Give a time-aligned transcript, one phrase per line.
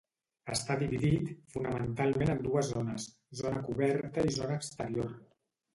[0.53, 3.07] Està dividit, fonamentalment en dues zones,
[3.45, 5.19] Zona Coberta i Zona Exterior.